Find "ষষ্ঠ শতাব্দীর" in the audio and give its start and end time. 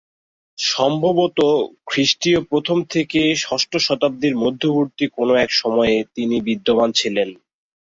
3.41-4.35